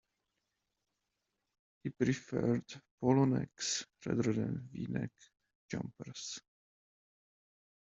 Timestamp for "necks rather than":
3.25-4.67